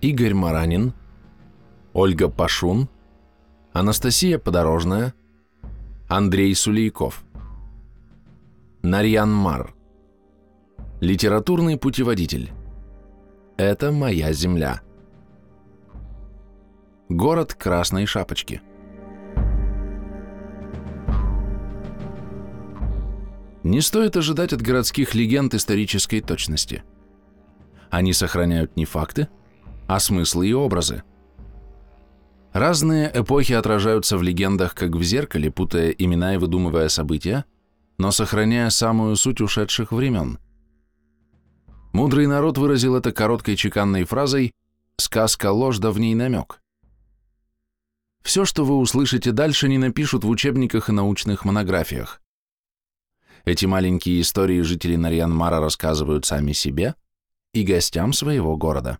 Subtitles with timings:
[0.00, 0.92] Игорь Маранин,
[1.92, 2.88] Ольга Пашун,
[3.72, 5.12] Анастасия Подорожная,
[6.08, 7.24] Андрей Сулейков.
[8.82, 9.74] Нарьян Мар.
[11.00, 12.52] Литературный путеводитель.
[13.56, 14.82] Это моя земля.
[17.08, 18.62] Город Красной Шапочки.
[23.64, 26.84] Не стоит ожидать от городских легенд исторической точности.
[27.90, 29.28] Они сохраняют не факты,
[29.88, 31.02] а смыслы и образы.
[32.52, 37.44] Разные эпохи отражаются в легендах, как в зеркале, путая имена и выдумывая события,
[37.96, 40.38] но сохраняя самую суть ушедших времен.
[41.92, 44.52] Мудрый народ выразил это короткой чеканной фразой
[44.98, 46.60] «сказка ложь, да в ней намек».
[48.22, 52.20] Все, что вы услышите дальше, не напишут в учебниках и научных монографиях.
[53.46, 56.94] Эти маленькие истории жители Нарьянмара рассказывают сами себе
[57.54, 58.98] и гостям своего города.